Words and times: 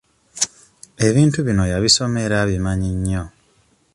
Ebintu 1.07 1.39
bino 1.47 1.63
yabisoma 1.71 2.17
era 2.25 2.35
abimanyi 2.43 2.89
nnyo. 2.97 3.23